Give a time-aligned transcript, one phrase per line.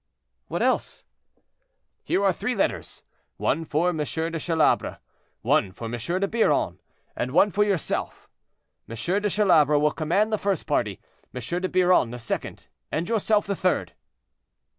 [0.47, 1.05] "What else?"
[2.03, 3.03] "Here are three letters;
[3.37, 3.97] one for M.
[3.97, 4.97] de Chalabre,
[5.43, 5.91] one for M.
[5.91, 6.79] de Biron,
[7.15, 8.27] and one for yourself.
[8.89, 8.95] M.
[8.95, 10.99] de Chalabre will command the first party,
[11.35, 11.61] M.
[11.61, 13.93] de Biron the second, and yourself the third."